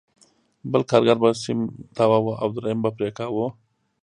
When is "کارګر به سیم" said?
0.89-1.59